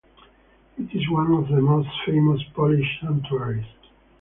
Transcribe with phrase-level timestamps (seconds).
[0.79, 3.67] It is one of the most famous Polish sanctuaries.